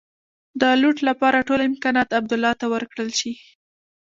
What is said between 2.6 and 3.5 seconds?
ورکړل شي.